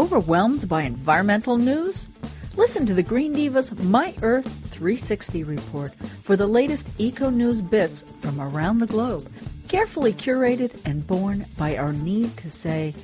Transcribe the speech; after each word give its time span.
Overwhelmed 0.00 0.66
by 0.66 0.84
environmental 0.84 1.58
news? 1.58 2.08
Listen 2.56 2.86
to 2.86 2.94
the 2.94 3.02
Green 3.02 3.34
Divas 3.34 3.78
My 3.84 4.14
Earth 4.22 4.46
360 4.70 5.44
report 5.44 5.94
for 5.94 6.36
the 6.36 6.46
latest 6.46 6.88
eco 6.96 7.28
news 7.28 7.60
bits 7.60 8.00
from 8.00 8.40
around 8.40 8.78
the 8.78 8.86
globe, 8.86 9.30
carefully 9.68 10.14
curated 10.14 10.74
and 10.86 11.06
born 11.06 11.44
by 11.58 11.76
our 11.76 11.92
need 11.92 12.34
to 12.38 12.48
say, 12.48 12.94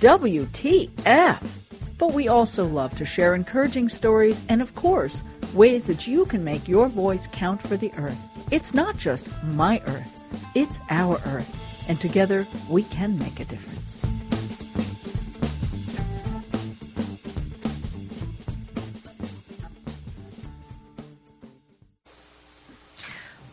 WTF! 0.00 1.42
But 1.96 2.12
we 2.12 2.28
also 2.28 2.66
love 2.66 2.94
to 2.98 3.06
share 3.06 3.34
encouraging 3.34 3.88
stories 3.88 4.42
and, 4.50 4.60
of 4.60 4.74
course, 4.74 5.22
ways 5.54 5.86
that 5.86 6.06
you 6.06 6.26
can 6.26 6.44
make 6.44 6.68
your 6.68 6.86
voice 6.88 7.26
count 7.28 7.62
for 7.62 7.78
the 7.78 7.94
Earth. 7.96 8.52
It's 8.52 8.74
not 8.74 8.98
just 8.98 9.26
my 9.42 9.80
Earth, 9.86 10.52
it's 10.54 10.80
our 10.90 11.14
Earth, 11.24 11.88
and 11.88 11.98
together 11.98 12.46
we 12.68 12.82
can 12.82 13.18
make 13.18 13.40
a 13.40 13.46
difference. 13.46 14.01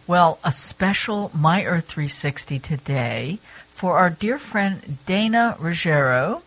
Well, 0.10 0.40
a 0.44 0.52
special 0.52 1.30
My 1.36 1.64
Earth 1.66 1.86
360 1.86 2.58
today 2.58 3.38
for 3.68 3.96
our 4.00 4.10
dear 4.10 4.40
friend 4.40 4.98
Dayna 5.06 5.56
Reggero 5.58 6.42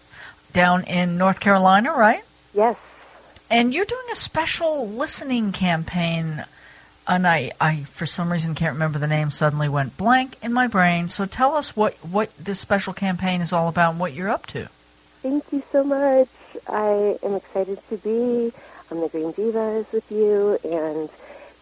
down 0.53 0.83
in 0.83 1.17
North 1.17 1.39
Carolina, 1.39 1.93
right? 1.93 2.25
Yes. 2.53 2.77
And 3.49 3.73
you're 3.73 3.85
doing 3.85 4.03
a 4.11 4.17
special 4.17 4.89
listening 4.89 5.53
campaign, 5.53 6.45
and 7.07 7.25
I, 7.25 7.53
I 7.61 7.85
for 7.85 8.05
some 8.05 8.33
reason 8.33 8.57
can't 8.57 8.73
remember 8.73 8.99
the 8.99 9.07
name. 9.07 9.31
Suddenly 9.31 9.69
went 9.69 9.97
blank 9.97 10.39
in 10.43 10.53
my 10.53 10.67
brain. 10.67 11.07
So 11.07 11.25
tell 11.25 11.55
us 11.55 11.77
what 11.77 11.95
what 11.99 12.37
this 12.37 12.59
special 12.59 12.93
campaign 12.93 13.41
is 13.41 13.53
all 13.53 13.69
about 13.69 13.93
and 13.93 14.01
what 14.01 14.13
you're 14.13 14.29
up 14.29 14.47
to. 14.47 14.65
Thank 15.23 15.45
you 15.53 15.63
so 15.71 15.85
much. 15.85 16.29
I 16.67 17.17
am 17.23 17.37
excited 17.37 17.79
to 17.91 17.97
be 17.99 18.53
on 18.91 19.01
the 19.01 19.09
Green 19.09 19.33
Divas 19.33 19.93
with 19.93 20.11
you 20.11 20.59
and 20.65 21.09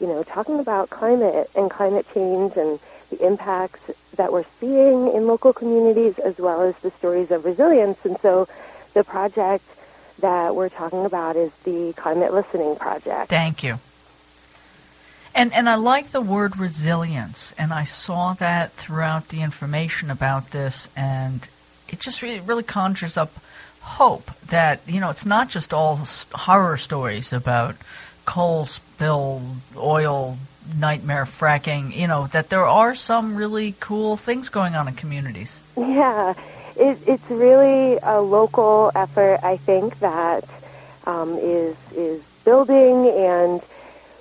you 0.00 0.06
know, 0.06 0.22
talking 0.22 0.58
about 0.58 0.90
climate 0.90 1.50
and 1.54 1.70
climate 1.70 2.06
change 2.12 2.56
and 2.56 2.78
the 3.10 3.26
impacts 3.26 3.90
that 4.16 4.32
we're 4.32 4.44
seeing 4.58 5.12
in 5.12 5.26
local 5.26 5.52
communities 5.52 6.18
as 6.18 6.38
well 6.38 6.62
as 6.62 6.76
the 6.78 6.90
stories 6.90 7.30
of 7.30 7.44
resilience. 7.44 8.04
And 8.04 8.18
so 8.20 8.48
the 8.94 9.04
project 9.04 9.64
that 10.20 10.54
we're 10.54 10.68
talking 10.68 11.04
about 11.04 11.36
is 11.36 11.52
the 11.64 11.92
Climate 11.94 12.32
Listening 12.32 12.76
Project. 12.76 13.28
Thank 13.28 13.62
you. 13.62 13.78
And 15.34 15.52
and 15.52 15.68
I 15.68 15.76
like 15.76 16.08
the 16.08 16.20
word 16.20 16.58
resilience, 16.58 17.54
and 17.56 17.72
I 17.72 17.84
saw 17.84 18.32
that 18.34 18.72
throughout 18.72 19.28
the 19.28 19.42
information 19.42 20.10
about 20.10 20.50
this, 20.50 20.88
and 20.96 21.46
it 21.88 22.00
just 22.00 22.20
really 22.20 22.40
really 22.40 22.64
conjures 22.64 23.16
up 23.16 23.32
hope 23.80 24.36
that 24.40 24.80
you 24.86 25.00
know 25.00 25.08
it's 25.08 25.24
not 25.24 25.48
just 25.48 25.72
all 25.72 26.00
horror 26.32 26.76
stories 26.76 27.32
about 27.32 27.76
coal 28.30 28.64
spill, 28.64 29.42
oil 29.76 30.38
nightmare 30.78 31.24
fracking, 31.24 31.92
you 31.92 32.06
know, 32.06 32.28
that 32.28 32.48
there 32.48 32.64
are 32.64 32.94
some 32.94 33.34
really 33.34 33.74
cool 33.80 34.16
things 34.16 34.48
going 34.48 34.76
on 34.76 34.86
in 34.86 34.94
communities. 34.94 35.58
Yeah, 35.76 36.34
it, 36.76 36.96
it's 37.08 37.28
really 37.28 37.98
a 38.04 38.20
local 38.20 38.92
effort, 38.94 39.40
I 39.42 39.56
think, 39.56 39.98
that 39.98 40.44
um, 41.06 41.38
is 41.38 41.76
is 41.96 42.22
building 42.44 43.08
and 43.08 43.60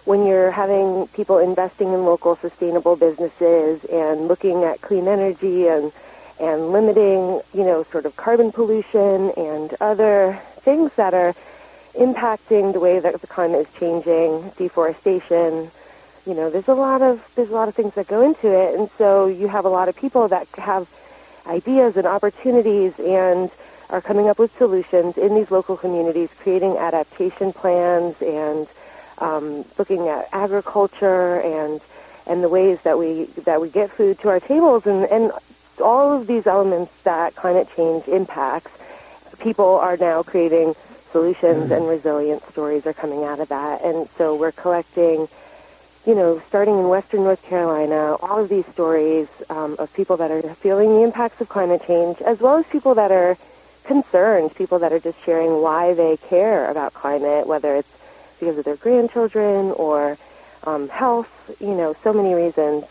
when 0.06 0.26
you're 0.26 0.50
having 0.50 1.06
people 1.10 1.38
investing 1.38 1.94
in 1.94 2.04
local 2.04 2.36
sustainable 2.36 2.96
businesses 2.96 3.86
and 3.86 4.28
looking 4.28 4.64
at 4.64 4.82
clean 4.82 5.08
energy 5.08 5.68
and 5.68 5.92
and 6.40 6.72
limiting, 6.72 7.42
you 7.54 7.64
know, 7.64 7.84
sort 7.84 8.08
of 8.08 8.16
carbon 8.16 8.52
pollution 8.52 9.30
and 9.38 9.76
other 9.80 10.40
things 10.66 10.96
that 10.96 11.14
are 11.14 11.36
impacting 11.94 12.74
the 12.74 12.80
way 12.80 13.00
that 13.00 13.20
the 13.22 13.28
climate 13.28 13.68
is 13.68 13.74
changing, 13.80 14.52
deforestation. 14.58 15.72
You 16.26 16.34
know, 16.34 16.50
there's 16.50 16.68
a 16.68 16.74
lot 16.74 17.02
of 17.02 17.30
there's 17.36 17.50
a 17.50 17.54
lot 17.54 17.68
of 17.68 17.76
things 17.76 17.96
that 17.96 18.08
go 18.08 18.22
into 18.22 18.48
it, 18.48 18.78
and 18.78 18.90
so 18.98 19.28
you 19.28 19.48
have 19.48 19.66
a 19.66 19.70
lot 19.70 19.90
of 19.90 19.96
people 19.96 20.28
that 20.28 20.48
have 20.58 20.88
ideas 21.48 21.98
and 21.98 22.06
opportunities 22.06 23.00
and 23.00 23.50
are 23.90 24.02
coming 24.02 24.30
up 24.30 24.38
with 24.38 24.56
solutions 24.58 25.18
in 25.18 25.34
these 25.34 25.50
local 25.50 25.76
communities, 25.76 26.30
creating 26.40 26.78
adaptation 26.78 27.52
plans 27.52 28.22
and 28.22 28.68
um, 29.18 29.66
looking 29.78 30.08
at 30.08 30.28
agriculture 30.32 31.42
and 31.42 31.82
and 32.28 32.44
the 32.44 32.50
ways 32.50 32.80
that 32.84 32.98
we 33.00 33.26
that 33.46 33.60
we 33.60 33.70
get 33.70 33.90
food 33.90 34.20
to 34.20 34.30
our 34.30 34.40
tables 34.40 34.86
and, 34.86 35.06
and 35.06 35.32
all 35.82 36.16
of 36.16 36.28
these 36.28 36.46
elements 36.46 36.92
that 37.04 37.36
climate 37.36 37.68
change 37.76 38.08
impacts. 38.08 38.72
People 39.40 39.76
are 39.78 39.98
now 39.98 40.22
creating 40.22 40.76
solutions 41.12 41.72
and 41.72 41.88
resilient 41.88 42.44
stories 42.44 42.86
are 42.86 42.94
coming 42.94 43.24
out 43.24 43.40
of 43.40 43.50
that. 43.50 43.82
And 43.82 44.08
so 44.18 44.36
we're 44.36 44.52
collecting, 44.52 45.28
you 46.06 46.16
know, 46.16 46.40
starting 46.48 46.78
in 46.78 46.88
western 46.88 47.24
North 47.24 47.44
Carolina, 47.44 48.16
all 48.22 48.40
of 48.40 48.50
these 48.50 48.66
stories 48.68 49.28
um, 49.50 49.76
of 49.80 49.94
people 49.94 50.18
that 50.18 50.32
are 50.32 50.42
feeling 50.56 50.90
the 50.90 51.04
impacts 51.04 51.42
of 51.42 51.50
climate 51.50 51.82
change, 51.86 52.22
as 52.22 52.40
well 52.40 52.58
as 52.58 52.66
people 52.68 52.96
that 52.96 53.12
are 53.12 53.38
concerned, 53.84 54.54
people 54.56 54.80
that 54.80 54.92
are 54.92 55.00
just 55.00 55.24
sharing 55.24 55.62
why 55.62 55.94
they 55.94 56.18
care 56.18 56.70
about 56.70 56.94
climate, 56.94 57.48
whether 57.48 57.76
it's 57.76 57.90
because 58.40 58.58
of 58.58 58.66
their 58.66 58.78
grandchildren 58.78 59.72
or 59.72 60.18
um, 60.66 60.90
health, 60.90 61.56
you 61.60 61.74
know, 61.74 61.94
so 62.04 62.14
many 62.14 62.34
reasons. 62.34 62.86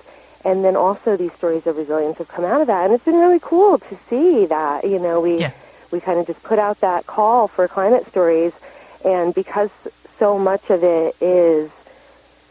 And 0.45 0.65
then 0.65 0.77
also 0.77 1.17
these 1.17 1.33
stories 1.33 1.67
of 1.67 1.77
resilience 1.77 2.19
have 2.19 2.29
come 2.29 2.45
out 2.45 2.61
of 2.61 2.67
that. 2.69 2.85
And 2.85 2.95
it's 2.95 3.05
been 3.05 3.19
really 3.19 3.41
cool 3.41 3.79
to 3.79 3.97
see 4.09 4.47
that, 4.47 4.85
you 4.85 4.99
know, 4.99 5.21
we... 5.21 5.41
Yeah 5.41 5.53
we 5.91 6.01
kind 6.01 6.19
of 6.19 6.27
just 6.27 6.43
put 6.43 6.59
out 6.59 6.81
that 6.81 7.07
call 7.07 7.49
for 7.49 7.67
climate 7.69 8.07
stories, 8.07 8.53
and 9.05 9.35
because 9.35 9.71
so 10.19 10.39
much 10.39 10.71
of 10.71 10.83
it 10.83 11.15
is 11.21 11.71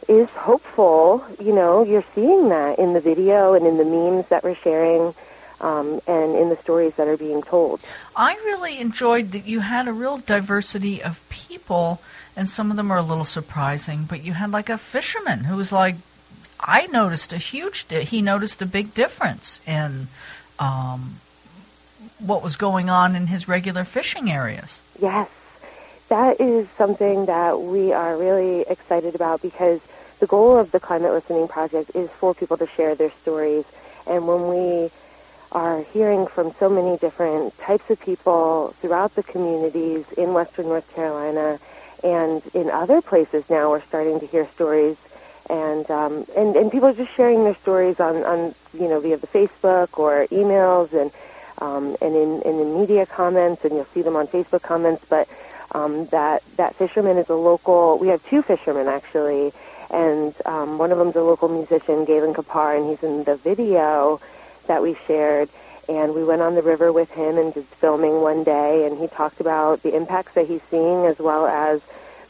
is 0.08 0.30
hopeful, 0.30 1.24
you 1.40 1.54
know, 1.54 1.84
you're 1.84 2.06
seeing 2.16 2.48
that 2.50 2.80
in 2.80 2.94
the 2.94 3.02
video 3.02 3.54
and 3.54 3.68
in 3.68 3.78
the 3.78 3.84
memes 3.84 4.28
that 4.30 4.44
we're 4.44 4.56
sharing. 4.56 5.14
Um, 5.60 6.02
and 6.06 6.36
in 6.36 6.50
the 6.50 6.56
stories 6.56 6.94
that 6.98 7.08
are 7.08 7.18
being 7.18 7.42
told. 7.42 7.82
I 8.16 8.36
really 8.46 8.80
enjoyed 8.80 9.32
that 9.32 9.48
you 9.48 9.62
had 9.62 9.88
a 9.88 9.92
real 9.92 10.20
diversity 10.20 11.02
of 11.02 11.28
people, 11.30 12.00
and 12.36 12.48
some 12.48 12.70
of 12.70 12.78
them 12.78 12.92
are 12.92 13.00
a 13.00 13.02
little 13.02 13.26
surprising, 13.26 14.06
but 14.08 14.24
you 14.24 14.34
had 14.34 14.52
like 14.52 14.70
a 14.70 14.78
fisherman 14.78 15.46
who 15.46 15.56
was 15.56 15.72
like, 15.72 15.96
I 16.60 16.86
noticed 16.86 17.34
a 17.34 17.38
huge, 17.38 17.88
di- 17.88 18.04
he 18.04 18.22
noticed 18.22 18.62
a 18.62 18.68
big 18.68 18.94
difference 18.94 19.60
in 19.66 20.10
um, 20.60 21.16
what 22.28 22.44
was 22.44 22.56
going 22.56 22.90
on 22.90 23.16
in 23.16 23.28
his 23.28 23.48
regular 23.48 23.84
fishing 23.84 24.30
areas. 24.30 24.82
Yes, 25.02 25.30
that 26.10 26.40
is 26.40 26.70
something 26.70 27.26
that 27.26 27.62
we 27.62 27.94
are 27.94 28.18
really 28.18 28.62
excited 28.62 29.16
about 29.16 29.42
because 29.42 29.82
the 30.20 30.28
goal 30.28 30.58
of 30.58 30.72
the 30.72 30.80
Climate 30.80 31.12
Listening 31.12 31.48
Project 31.48 31.92
is 31.96 32.10
for 32.12 32.34
people 32.34 32.58
to 32.58 32.68
share 32.68 32.96
their 32.96 33.12
stories. 33.12 33.66
And 34.08 34.28
when 34.28 34.48
we 34.50 34.90
are 35.52 35.82
hearing 35.94 36.28
from 36.28 36.52
so 36.54 36.70
many 36.70 36.98
different 36.98 37.58
types 37.60 37.90
of 37.90 38.00
people 38.00 38.74
throughout 38.80 39.16
the 39.16 39.24
communities 39.24 40.12
in 40.14 40.34
Western 40.34 40.68
North 40.68 40.94
Carolina 40.94 41.60
and 42.04 42.42
in 42.54 42.70
other 42.70 43.02
places 43.02 43.50
now, 43.50 43.70
we're 43.70 43.82
starting 43.82 44.20
to 44.20 44.26
hear 44.26 44.48
stories. 44.48 44.98
And, 45.50 45.90
um, 45.90 46.26
and 46.36 46.58
and 46.58 46.70
people 46.70 46.90
are 46.90 46.94
just 46.94 47.14
sharing 47.14 47.46
their 47.46 47.56
stories 47.56 48.02
on, 48.02 48.18
on 48.26 48.54
you 48.74 48.90
know 48.90 49.00
via 49.00 49.16
the 49.16 49.28
Facebook 49.28 49.98
or 49.98 50.28
emails 50.28 50.92
and 50.92 51.10
um, 51.60 51.96
and 52.02 52.16
in, 52.16 52.42
in 52.44 52.58
the 52.58 52.66
media 52.80 53.06
comments, 53.06 53.66
and 53.66 53.74
you'll 53.74 53.86
see 53.86 54.02
them 54.02 54.16
on 54.16 54.28
Facebook 54.28 54.62
comments. 54.62 55.06
But 55.10 55.28
um, 55.74 56.06
that 56.08 56.44
that 56.58 56.76
fisherman 56.76 57.18
is 57.18 57.30
a 57.30 57.36
local. 57.36 57.98
We 57.98 58.08
have 58.10 58.24
two 58.26 58.42
fishermen 58.42 58.88
actually, 58.88 59.54
and 59.92 60.34
um, 60.46 60.78
one 60.78 60.92
of 60.92 60.98
them's 60.98 61.16
a 61.16 61.24
local 61.24 61.50
musician, 61.50 62.06
Galen 62.06 62.34
Kapar, 62.34 62.78
and 62.78 62.90
he's 62.90 63.04
in 63.04 63.24
the 63.24 63.36
video 63.36 64.20
that 64.68 64.82
we 64.82 64.96
shared. 65.08 65.50
And 65.90 66.14
we 66.14 66.24
went 66.26 66.42
on 66.42 66.56
the 66.56 66.62
river 66.62 66.92
with 66.92 67.12
him 67.12 67.38
and 67.38 67.54
did 67.54 67.64
filming 67.64 68.20
one 68.20 68.44
day, 68.44 68.86
and 68.86 68.98
he 68.98 69.08
talked 69.08 69.40
about 69.40 69.84
the 69.84 69.96
impacts 69.96 70.34
that 70.34 70.46
he's 70.46 70.62
seeing 70.64 71.06
as 71.06 71.18
well 71.18 71.48
as 71.48 71.82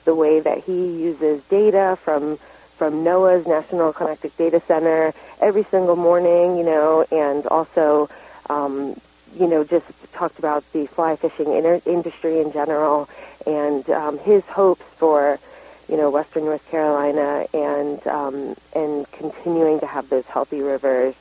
the 0.06 0.14
way 0.14 0.40
that 0.40 0.60
he 0.60 1.02
uses 1.02 1.44
data 1.46 1.98
from 2.00 2.38
from 2.78 3.04
NOAA's 3.04 3.48
National 3.48 3.92
Climatic 3.92 4.38
Data 4.38 4.60
Center 4.60 5.12
every 5.42 5.64
single 5.64 5.96
morning, 5.96 6.58
you 6.58 6.64
know, 6.64 7.04
and 7.12 7.48
also 7.48 8.08
um, 8.52 8.96
you 9.40 9.48
know, 9.48 9.64
just 9.64 9.86
talked 10.14 10.40
about 10.40 10.64
the 10.74 10.88
fly 10.88 11.16
fishing 11.16 11.52
inter- 11.54 11.82
industry 11.86 12.40
in 12.40 12.52
general 12.52 13.10
and 13.46 13.90
um, 13.90 14.18
his 14.20 14.44
hopes 14.46 14.84
for, 14.98 15.40
you 15.88 15.98
know, 15.98 16.10
Western 16.10 16.46
North 16.46 16.70
Carolina 16.70 17.46
and 17.54 18.06
um, 18.08 18.56
and 18.76 19.10
continuing 19.12 19.80
to 19.80 19.86
have 19.86 20.10
those 20.10 20.26
healthy 20.26 20.62
rivers 20.62 21.16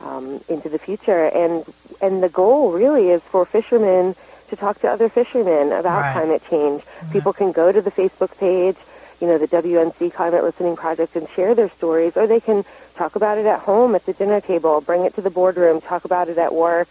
um, 0.00 0.40
into 0.48 0.68
the 0.68 0.78
future. 0.78 1.26
And 1.26 1.64
and 2.00 2.22
the 2.22 2.28
goal 2.28 2.72
really 2.72 3.10
is 3.10 3.22
for 3.22 3.44
fishermen 3.46 4.14
to 4.48 4.56
talk 4.56 4.80
to 4.80 4.90
other 4.90 5.08
fishermen 5.08 5.72
about 5.72 6.02
right. 6.02 6.12
climate 6.12 6.42
change. 6.50 6.82
Mm-hmm. 6.82 7.12
People 7.12 7.32
can 7.32 7.52
go 7.52 7.72
to 7.72 7.80
the 7.80 7.90
Facebook 7.90 8.36
page, 8.38 8.76
you 9.20 9.26
know, 9.26 9.38
the 9.38 9.48
WNC 9.48 10.12
Climate 10.12 10.44
Listening 10.44 10.76
Project 10.76 11.16
and 11.16 11.28
share 11.30 11.54
their 11.54 11.70
stories, 11.70 12.16
or 12.16 12.26
they 12.26 12.40
can 12.40 12.64
talk 12.94 13.16
about 13.16 13.38
it 13.38 13.46
at 13.46 13.60
home 13.60 13.94
at 13.94 14.04
the 14.04 14.12
dinner 14.12 14.42
table, 14.42 14.82
bring 14.82 15.04
it 15.04 15.14
to 15.14 15.22
the 15.22 15.30
boardroom, 15.30 15.80
talk 15.80 16.04
about 16.04 16.28
it 16.28 16.36
at 16.36 16.52
work 16.52 16.88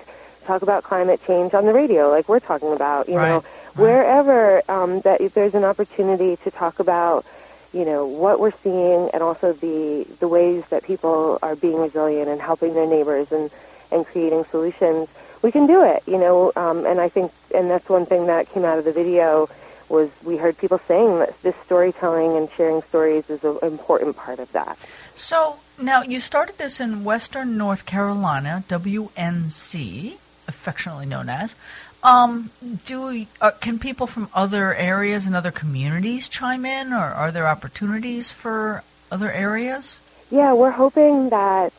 talk 0.52 0.62
about 0.62 0.84
climate 0.84 1.22
change 1.26 1.54
on 1.54 1.66
the 1.66 1.74
radio 1.74 2.10
like 2.10 2.28
we're 2.28 2.40
talking 2.40 2.74
about. 2.74 3.08
You 3.08 3.16
right. 3.16 3.30
know, 3.30 3.40
wherever 3.76 4.62
um, 4.70 5.00
that 5.02 5.22
if 5.22 5.34
there's 5.34 5.56
an 5.56 5.64
opportunity 5.64 6.36
to 6.38 6.52
talk 6.52 6.80
about 6.80 7.26
you 7.74 7.86
know 7.86 8.06
what 8.06 8.40
we're 8.40 8.52
seeing 8.52 9.10
and 9.14 9.24
also 9.24 9.54
the 9.54 10.06
the 10.20 10.28
ways 10.28 10.68
that 10.68 10.84
people 10.84 11.40
are 11.42 11.56
being 11.56 11.80
resilient 11.80 12.28
and 12.28 12.42
helping 12.42 12.74
their 12.74 12.88
neighbors 12.88 13.32
and 13.32 13.50
and 13.94 14.06
creating 14.06 14.44
solutions 14.44 15.08
we 15.42 15.52
can 15.54 15.66
do 15.68 15.82
it 15.82 16.04
you 16.06 16.18
know 16.18 16.52
um, 16.58 16.86
and 16.86 17.00
I 17.00 17.08
think 17.08 17.32
and 17.56 17.70
that's 17.70 17.88
one 17.88 18.06
thing 18.06 18.28
that 18.28 18.50
came 18.50 18.66
out 18.66 18.78
of 18.78 18.84
the 18.84 18.92
video 18.92 19.48
was 19.92 20.10
we 20.24 20.38
heard 20.38 20.58
people 20.58 20.80
saying 20.80 21.20
that 21.20 21.42
this 21.44 21.56
storytelling 21.58 22.38
and 22.38 22.50
sharing 22.52 22.82
stories 22.82 23.30
is 23.30 23.44
an 23.44 23.58
important 23.62 24.16
part 24.16 24.40
of 24.40 24.50
that. 24.54 24.78
So 25.16 25.60
now 25.80 26.02
you 26.02 26.22
started 26.22 26.58
this 26.58 26.80
in 26.80 27.04
Western 27.04 27.58
North 27.58 27.86
Carolina, 27.86 28.64
WNC, 28.70 30.18
affectionately 30.52 31.06
known 31.06 31.30
as. 31.30 31.56
Um, 32.04 32.52
do 32.86 33.26
uh, 33.40 33.52
can 33.60 33.80
people 33.80 34.08
from 34.08 34.30
other 34.34 34.76
areas 34.76 35.26
and 35.26 35.36
other 35.36 35.52
communities 35.52 36.28
chime 36.28 36.66
in, 36.66 36.94
or 36.94 37.06
are 37.06 37.32
there 37.32 37.48
opportunities 37.48 38.32
for 38.32 38.84
other 39.12 39.32
areas? 39.32 40.00
Yeah, 40.30 40.54
we're 40.54 40.72
hoping 40.72 41.30
that 41.30 41.74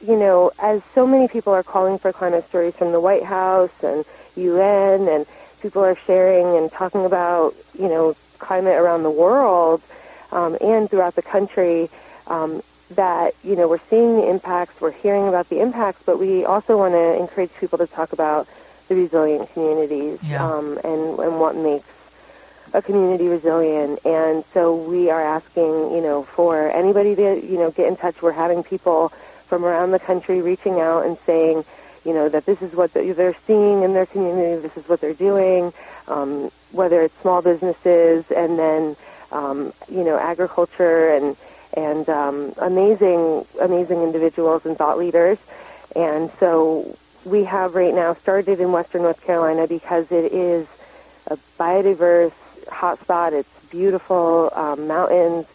you 0.00 0.16
know, 0.16 0.50
as 0.58 0.82
so 0.94 1.06
many 1.06 1.28
people 1.28 1.52
are 1.52 1.62
calling 1.62 1.98
for 1.98 2.12
climate 2.12 2.48
stories 2.48 2.74
from 2.74 2.92
the 2.92 3.00
White 3.00 3.24
House 3.24 3.72
and 3.82 4.04
UN 4.36 5.08
and 5.08 5.26
people 5.60 5.84
are 5.84 5.94
sharing 5.94 6.56
and 6.56 6.72
talking 6.72 7.04
about, 7.04 7.54
you 7.78 7.88
know, 7.88 8.16
climate 8.38 8.78
around 8.78 9.02
the 9.02 9.10
world 9.10 9.82
um, 10.32 10.56
and 10.60 10.88
throughout 10.88 11.14
the 11.16 11.22
country, 11.22 11.90
um, 12.26 12.62
that, 12.90 13.34
you 13.44 13.56
know, 13.56 13.68
we're 13.68 13.78
seeing 13.88 14.16
the 14.16 14.28
impacts, 14.28 14.80
we're 14.80 14.90
hearing 14.90 15.28
about 15.28 15.48
the 15.48 15.60
impacts, 15.60 16.02
but 16.04 16.18
we 16.18 16.44
also 16.44 16.76
want 16.76 16.94
to 16.94 17.16
encourage 17.16 17.52
people 17.54 17.78
to 17.78 17.86
talk 17.86 18.12
about 18.12 18.48
the 18.88 18.96
resilient 18.96 19.52
communities 19.52 20.18
yeah. 20.22 20.44
um, 20.44 20.78
and, 20.84 21.18
and 21.18 21.40
what 21.40 21.54
makes 21.54 21.88
a 22.72 22.82
community 22.82 23.28
resilient. 23.28 24.04
And 24.04 24.44
so 24.52 24.74
we 24.74 25.10
are 25.10 25.22
asking, 25.22 25.92
you 25.92 26.00
know, 26.00 26.24
for 26.24 26.70
anybody 26.70 27.14
to, 27.14 27.46
you 27.46 27.58
know, 27.58 27.70
get 27.70 27.86
in 27.86 27.96
touch. 27.96 28.22
We're 28.22 28.32
having 28.32 28.62
people 28.62 29.10
from 29.46 29.64
around 29.64 29.92
the 29.92 29.98
country 29.98 30.42
reaching 30.42 30.80
out 30.80 31.06
and 31.06 31.16
saying, 31.18 31.64
you 32.04 32.14
know, 32.14 32.28
that 32.28 32.46
this 32.46 32.62
is 32.62 32.72
what 32.74 32.92
they're 32.92 33.34
seeing 33.46 33.82
in 33.82 33.92
their 33.92 34.06
community, 34.06 34.60
this 34.60 34.76
is 34.76 34.88
what 34.88 35.00
they're 35.00 35.14
doing, 35.14 35.72
um, 36.08 36.50
whether 36.72 37.02
it's 37.02 37.16
small 37.20 37.42
businesses 37.42 38.30
and 38.30 38.58
then, 38.58 38.96
um, 39.32 39.72
you 39.88 40.02
know, 40.02 40.18
agriculture 40.18 41.10
and, 41.10 41.36
and 41.74 42.08
um, 42.08 42.52
amazing, 42.58 43.44
amazing 43.60 44.02
individuals 44.02 44.66
and 44.66 44.76
thought 44.76 44.98
leaders. 44.98 45.38
And 45.94 46.30
so 46.38 46.96
we 47.24 47.44
have 47.44 47.74
right 47.74 47.94
now 47.94 48.14
started 48.14 48.60
in 48.60 48.72
Western 48.72 49.02
North 49.02 49.24
Carolina 49.24 49.66
because 49.66 50.10
it 50.10 50.32
is 50.32 50.66
a 51.26 51.36
biodiverse 51.58 52.32
hotspot. 52.66 53.32
It's 53.32 53.66
beautiful 53.70 54.50
um, 54.54 54.86
mountains, 54.86 55.46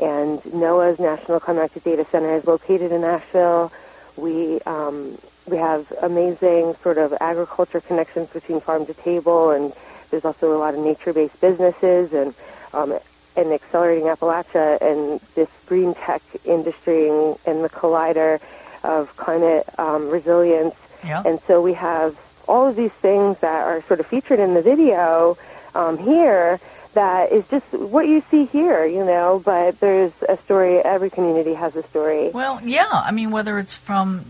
and 0.00 0.40
NOAA's 0.42 0.98
National 0.98 1.40
Climatic 1.40 1.84
Data 1.84 2.04
Center 2.04 2.34
is 2.34 2.46
located 2.46 2.92
in 2.92 3.04
Asheville. 3.04 3.72
We 4.16 4.60
um, 4.62 5.16
we 5.46 5.56
have 5.56 5.92
amazing 6.02 6.74
sort 6.74 6.98
of 6.98 7.14
agriculture 7.20 7.80
connections 7.80 8.30
between 8.30 8.60
farm 8.60 8.86
to 8.86 8.94
table, 8.94 9.50
and 9.50 9.72
there's 10.10 10.24
also 10.24 10.56
a 10.56 10.58
lot 10.58 10.74
of 10.74 10.80
nature-based 10.80 11.40
businesses 11.40 12.12
and 12.12 12.34
um, 12.74 12.98
and 13.36 13.52
accelerating 13.52 14.04
Appalachia 14.04 14.80
and 14.80 15.20
this 15.34 15.48
green 15.66 15.94
tech 15.94 16.22
industry 16.44 17.08
and, 17.08 17.36
and 17.46 17.64
the 17.64 17.68
collider 17.68 18.40
of 18.84 19.16
climate 19.16 19.66
um, 19.78 20.08
resilience. 20.08 20.74
Yeah. 21.04 21.22
And 21.24 21.40
so 21.40 21.62
we 21.62 21.74
have 21.74 22.18
all 22.48 22.68
of 22.68 22.76
these 22.76 22.92
things 22.92 23.38
that 23.40 23.66
are 23.66 23.82
sort 23.82 24.00
of 24.00 24.06
featured 24.06 24.38
in 24.38 24.54
the 24.54 24.62
video 24.62 25.36
um, 25.74 25.98
here 25.98 26.60
that 26.94 27.32
is 27.32 27.46
just 27.48 27.72
what 27.72 28.06
you 28.06 28.22
see 28.30 28.44
here, 28.44 28.84
you 28.84 29.04
know, 29.04 29.40
but 29.44 29.80
there's 29.80 30.12
a 30.28 30.36
story, 30.36 30.78
every 30.78 31.10
community 31.10 31.54
has 31.54 31.74
a 31.74 31.82
story. 31.82 32.30
Well, 32.30 32.60
yeah. 32.62 32.88
I 32.90 33.10
mean, 33.12 33.30
whether 33.30 33.58
it's 33.58 33.76
from 33.76 34.24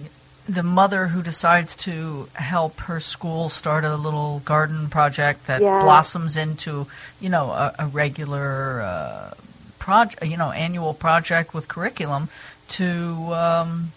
the 0.52 0.62
mother 0.62 1.08
who 1.08 1.22
decides 1.22 1.74
to 1.76 2.28
help 2.34 2.80
her 2.80 3.00
school 3.00 3.48
start 3.48 3.84
a 3.84 3.96
little 3.96 4.40
garden 4.44 4.88
project 4.90 5.46
that 5.46 5.62
Yeah. 5.62 5.82
blossoms 5.82 6.36
into, 6.36 6.86
you 7.20 7.28
know, 7.28 7.50
a, 7.50 7.74
a 7.78 7.86
regular 7.86 8.82
uh, 8.82 9.34
project, 9.78 10.24
you 10.24 10.36
know, 10.36 10.50
annual 10.50 10.94
project 10.94 11.54
with 11.54 11.68
curriculum, 11.68 12.28
to, 12.68 13.32
um, 13.34 13.92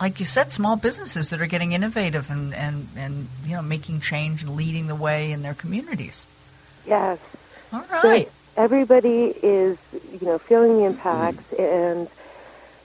like 0.00 0.18
you 0.20 0.26
said, 0.26 0.50
small 0.52 0.76
businesses 0.76 1.30
that 1.30 1.40
are 1.40 1.46
getting 1.46 1.72
innovative 1.72 2.30
and, 2.30 2.54
and, 2.54 2.88
and 2.96 3.28
you 3.44 3.54
know 3.56 3.62
making 3.62 4.00
change 4.00 4.42
and 4.42 4.54
leading 4.56 4.86
the 4.86 4.94
way 4.94 5.32
in 5.32 5.42
their 5.42 5.54
communities. 5.54 6.26
Yes. 6.86 7.18
All 7.72 7.84
right. 7.90 8.26
So 8.26 8.32
everybody 8.56 9.34
is, 9.42 9.76
you 10.20 10.26
know, 10.26 10.38
feeling 10.38 10.76
the 10.78 10.84
impacts 10.84 11.52
and, 11.54 12.08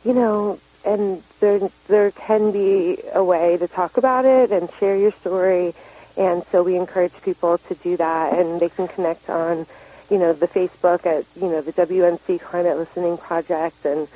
you 0.03 0.13
know, 0.13 0.59
and 0.85 1.23
there, 1.39 1.69
there 1.87 2.11
can 2.11 2.51
be 2.51 2.97
a 3.13 3.23
way 3.23 3.57
to 3.57 3.67
talk 3.67 3.97
about 3.97 4.25
it 4.25 4.51
and 4.51 4.69
share 4.79 4.97
your 4.97 5.11
story. 5.11 5.73
And 6.17 6.43
so 6.51 6.63
we 6.63 6.75
encourage 6.75 7.13
people 7.21 7.57
to 7.57 7.75
do 7.75 7.97
that 7.97 8.33
and 8.33 8.59
they 8.59 8.69
can 8.69 8.87
connect 8.87 9.29
on, 9.29 9.65
you 10.09 10.19
know, 10.19 10.33
the 10.33 10.47
Facebook 10.47 11.05
at, 11.05 11.25
you 11.35 11.49
know, 11.49 11.61
the 11.61 11.73
WNC 11.73 12.41
Climate 12.41 12.77
Listening 12.77 13.17
Project 13.17 13.85
and, 13.85 14.07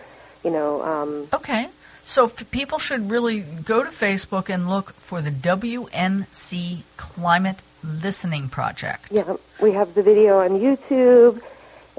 you 0.43 0.51
know, 0.51 0.81
um, 0.83 1.27
Okay. 1.33 1.69
So 2.03 2.29
people 2.29 2.79
should 2.79 3.11
really 3.11 3.41
go 3.41 3.83
to 3.83 3.89
Facebook 3.89 4.47
and 4.47 4.69
look 4.69 4.93
for 4.93 5.21
the 5.21 5.29
WNC 5.29 6.83
Climate 6.95 7.57
Listening 7.83 8.47
Project. 8.47 9.11
Yeah, 9.11 9.35
we 9.61 9.73
have 9.73 9.93
the 9.93 10.03
video 10.03 10.39
on 10.39 10.51
YouTube, 10.51 11.41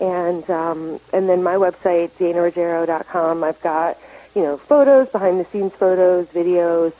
and 0.00 0.48
um, 0.48 0.98
and 1.12 1.28
then 1.28 1.42
my 1.42 1.56
website 1.56 2.08
daynareggero.com. 2.12 3.44
I've 3.44 3.60
got 3.60 3.98
you 4.38 4.44
know 4.44 4.56
photos, 4.56 5.08
behind 5.08 5.40
the 5.40 5.44
scenes 5.44 5.74
photos, 5.74 6.26
videos, 6.28 6.92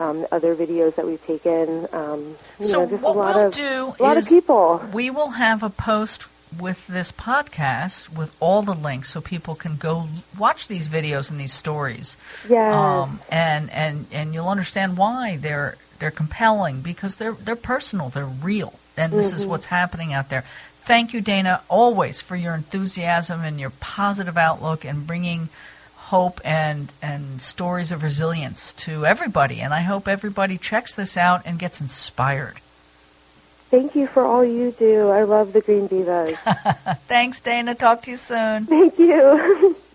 um, 0.00 0.24
other 0.32 0.56
videos 0.56 0.94
that 0.96 1.04
we've 1.06 1.24
taken. 1.26 1.86
Um, 1.92 2.34
you 2.58 2.64
So 2.64 2.84
know, 2.84 2.90
just 2.90 3.02
what 3.02 3.16
a 3.16 3.18
lot 3.18 3.36
we'll 3.36 3.46
of 3.48 3.52
do 3.54 3.94
a 3.98 4.02
lot 4.02 4.16
is 4.16 4.26
of 4.32 4.36
people. 4.38 4.82
we 4.94 5.10
will 5.10 5.32
have 5.44 5.62
a 5.62 5.70
post 5.70 6.26
with 6.58 6.86
this 6.86 7.12
podcast 7.12 8.16
with 8.16 8.34
all 8.40 8.62
the 8.62 8.72
links 8.72 9.10
so 9.10 9.20
people 9.20 9.54
can 9.54 9.76
go 9.76 10.08
watch 10.38 10.66
these 10.66 10.88
videos 10.88 11.30
and 11.30 11.38
these 11.38 11.52
stories. 11.52 12.16
Yeah, 12.48 12.72
Um, 13.02 13.20
and, 13.30 13.70
and, 13.70 14.06
and 14.10 14.32
you'll 14.32 14.48
understand 14.48 14.96
why 14.96 15.36
they're 15.36 15.76
they're 15.98 16.10
compelling 16.22 16.80
because 16.80 17.16
they're 17.16 17.32
they're 17.44 17.56
personal, 17.74 18.08
they're 18.08 18.24
real, 18.24 18.72
and 18.96 19.12
this 19.12 19.32
is 19.34 19.44
what's 19.46 19.66
happening 19.66 20.12
out 20.14 20.30
there. 20.30 20.42
Thank 20.88 21.12
you, 21.12 21.20
Dayna, 21.20 21.60
always 21.68 22.22
for 22.22 22.34
your 22.36 22.54
enthusiasm 22.54 23.42
and 23.44 23.60
your 23.60 23.72
positive 23.80 24.38
outlook 24.38 24.86
and 24.86 25.06
bringing 25.06 25.50
hope 26.08 26.40
and 26.44 26.92
and 27.02 27.40
stories 27.42 27.92
of 27.92 28.02
resilience 28.02 28.72
to 28.72 29.04
everybody. 29.04 29.60
And 29.60 29.72
I 29.74 29.82
hope 29.82 30.08
everybody 30.08 30.58
checks 30.58 30.94
this 30.94 31.16
out 31.16 31.42
and 31.46 31.58
gets 31.58 31.80
inspired. 31.80 32.56
thank 33.70 33.94
you 33.94 34.06
for 34.06 34.22
all 34.24 34.44
you 34.44 34.72
do. 34.72 35.10
I 35.10 35.24
love 35.24 35.52
the 35.52 35.60
Green 35.60 35.88
Divas. 35.88 36.34
Thanks, 37.06 37.40
Dayna. 37.40 37.76
Talk 37.76 38.02
to 38.02 38.10
you 38.12 38.16
soon. 38.16 38.64
thank 38.64 38.98
you. 38.98 39.76